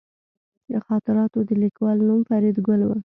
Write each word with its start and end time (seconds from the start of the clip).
د 0.71 0.73
خاطراتو 0.87 1.39
د 1.47 1.51
لیکوال 1.61 1.97
نوم 2.07 2.21
فریدګل 2.29 2.81
و 2.85 2.91